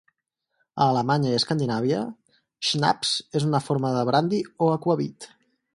[0.83, 2.01] A Alemanya i Escandinàvia,
[2.71, 5.35] "schnapps" és una forma de brandi o aquavit.